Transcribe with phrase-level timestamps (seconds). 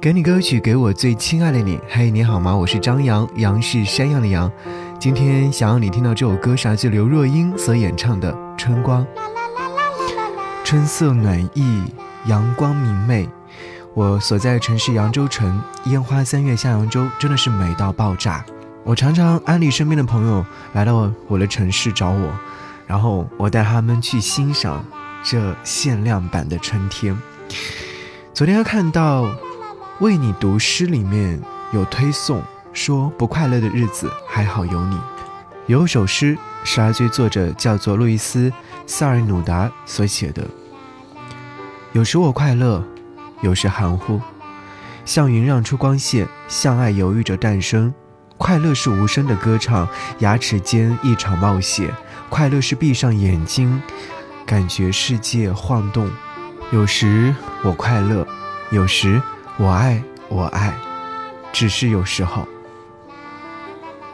[0.00, 1.78] 给你歌曲，给我最亲爱的你。
[1.88, 2.56] 嘿，你好吗？
[2.56, 4.50] 我是张扬，杨是山羊的羊。
[4.98, 9.04] 今天想让你听到这首歌，是来自刘若英所演唱的《春光》。
[10.64, 11.84] 春色暖意，
[12.26, 13.28] 阳光明媚。
[13.94, 18.44] 我所在的城市扬州城，烟花三月下扬州，真的是美到爆炸。
[18.82, 22.32] 我常常安利身边的朋友来到我的城市找我，
[22.84, 24.84] 然后我带他们去欣赏
[25.22, 27.16] 这限量版的春天。
[28.34, 29.24] 昨天看到。
[30.00, 31.40] 为你读诗里面
[31.72, 32.40] 有推送
[32.72, 34.96] 说不快乐的日子还好有你，
[35.66, 38.48] 有首诗是来自于作者叫做路易斯·
[38.86, 40.46] 萨尔努达所写的。
[41.90, 42.84] 有时我快乐，
[43.40, 44.20] 有时含糊，
[45.04, 47.92] 像云让出光线，像爱犹豫着诞生。
[48.36, 49.88] 快乐是无声的歌唱，
[50.20, 51.92] 牙齿间一场冒险。
[52.28, 53.82] 快乐是闭上眼睛，
[54.46, 56.08] 感觉世界晃动。
[56.70, 57.34] 有时
[57.64, 58.24] 我快乐，
[58.70, 59.20] 有时。
[59.60, 60.72] 我爱我爱，
[61.52, 62.46] 只是有时候。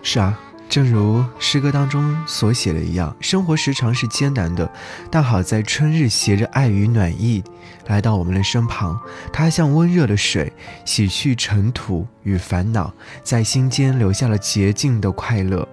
[0.00, 0.38] 是啊，
[0.70, 4.70] 正如诗歌当中所写的一样，生活时常是艰难的，
[5.10, 7.44] 但好在春日携着爱与暖意
[7.88, 8.98] 来到我们的身旁，
[9.34, 10.50] 它像温热的水，
[10.86, 12.90] 洗去尘土与烦恼，
[13.22, 15.68] 在心间留下了洁净的快乐。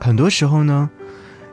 [0.00, 0.88] 很多时候呢，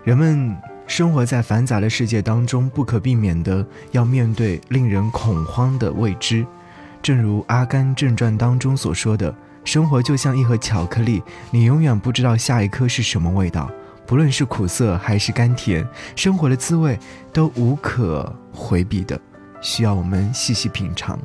[0.06, 0.56] 人们
[0.88, 6.46] 生活在繁杂的世界当中，不可避免的要面对令人恐慌的未知。
[7.06, 9.32] 正如《阿甘正传》当中所说的，
[9.64, 13.70] 生活就像一盒巧克力，你永远不知道下一颗是什么味道。
[14.08, 16.98] 不论是苦涩还是甘甜，生活的滋味
[17.32, 19.22] 都无可回避的，
[19.62, 21.20] 需要我们细细品尝。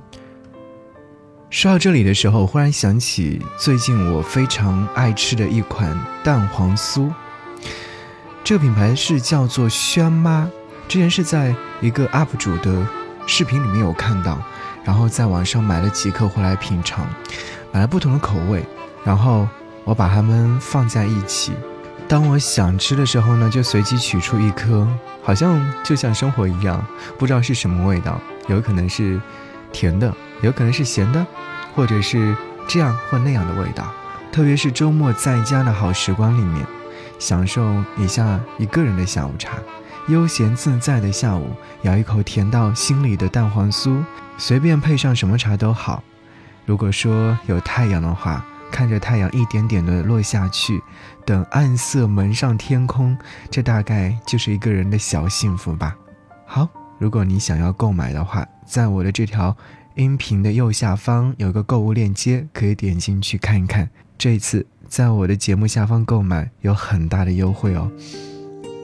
[1.49, 7.11] 说到这里的时候，忽然想起最近我非常爱吃的一款蛋黄酥，
[8.45, 10.47] 这个品牌是叫做轩妈，
[10.87, 12.87] 之前是在一个 UP 主的
[13.33, 14.37] 视频里面有看到。
[14.83, 17.07] 然后在网上买了几颗回来品尝，
[17.71, 18.65] 买了不同的口味，
[19.05, 19.47] 然后
[19.85, 21.53] 我把它们放在一起。
[22.09, 24.89] 当我想吃的时候呢，就随机取出一颗，
[25.23, 26.85] 好像就像生活一样，
[27.19, 29.21] 不知道是什么味道，有可能是
[29.71, 31.25] 甜的，有可能是咸的，
[31.77, 32.35] 或者是
[32.67, 33.85] 这样或那样的味道。
[34.33, 36.67] 特别是周末在家的好时光里面，
[37.21, 39.53] 享受一下一个人的下午茶。
[40.09, 41.51] 悠闲自在的下午，
[41.83, 44.03] 咬一口甜到心里的蛋黄酥，
[44.37, 46.03] 随便配上什么茶都好。
[46.67, 50.83] 如果说有太阳的话，看着太阳一点点的落下去，
[51.25, 53.17] 等暗色蒙上天空，
[53.51, 55.97] 这大概就是一个人的小幸福吧。
[56.47, 56.69] 好，
[56.99, 59.57] 如果你想要购买的话，在我的这条
[59.95, 63.89] 音频的右下方有个购物链接，可以点进去看一看。
[64.19, 67.91] 这一次在我的节目下方购买有很大的优惠哦。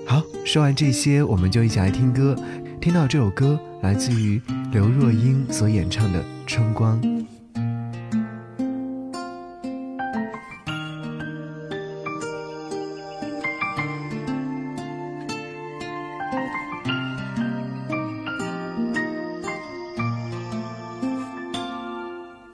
[0.07, 2.37] 好，说完这些，我们就一起来听歌。
[2.81, 4.41] 听到这首歌，来自于
[4.71, 7.03] 刘若英所演唱的《春光》。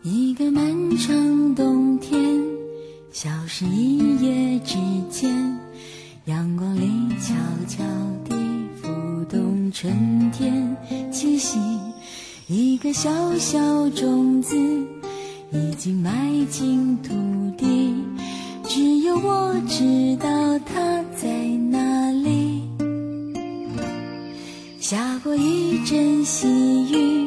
[0.02, 2.41] 一个漫长冬天，
[3.10, 4.78] 消失一夜之
[5.10, 5.51] 间。
[9.82, 10.76] 春天
[11.10, 11.59] 气息，
[12.47, 13.59] 一个小小
[13.91, 14.56] 种子
[15.50, 17.10] 已经埋进土
[17.59, 17.92] 地，
[18.62, 20.28] 只有我知道
[20.60, 21.28] 它在
[21.69, 22.62] 哪里。
[24.78, 26.47] 下过一阵细
[26.88, 27.26] 雨，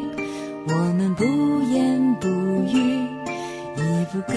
[0.70, 1.26] 我们不
[1.74, 2.30] 言不
[2.74, 3.04] 语，
[3.76, 4.34] 一步高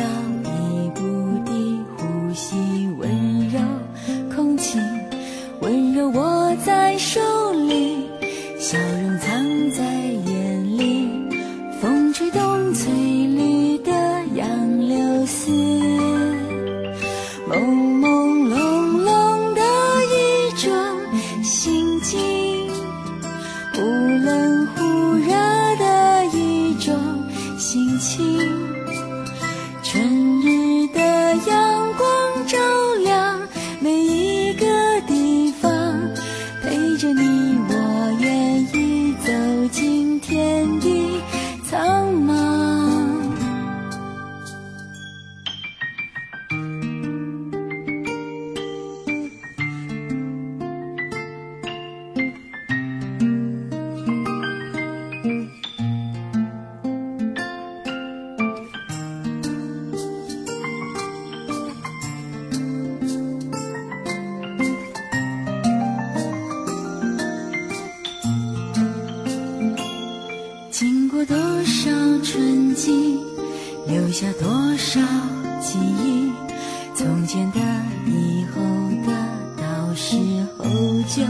[77.29, 77.61] 从前的、
[78.07, 78.63] 以后
[79.07, 79.13] 的，
[79.59, 80.17] 到时
[80.57, 80.65] 候
[81.07, 81.23] 就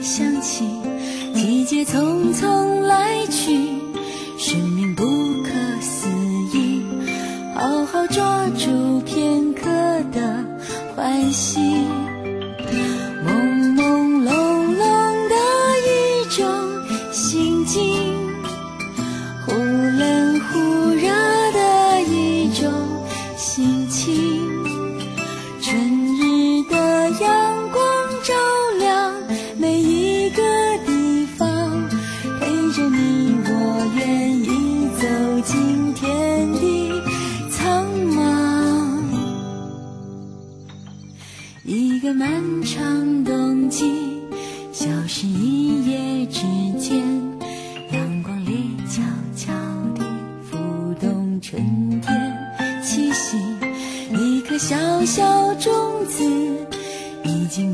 [0.00, 0.66] 想起。
[1.34, 3.54] 季节匆匆来去，
[4.38, 5.04] 生命不
[5.42, 5.50] 可
[5.82, 6.08] 思
[6.56, 6.82] 议。
[7.54, 9.68] 好好抓住片刻
[10.12, 10.42] 的
[10.96, 11.60] 欢喜。
[42.74, 44.20] 长冬季，
[44.72, 46.40] 消失一夜之
[46.76, 47.04] 间，
[47.92, 49.00] 阳光里悄
[49.36, 49.52] 悄
[49.94, 50.04] 地
[50.42, 50.58] 浮
[51.00, 51.62] 动春
[52.00, 53.36] 天气息。
[54.10, 54.74] 一颗小
[55.04, 55.72] 小种
[56.08, 56.24] 子
[57.22, 57.72] 已经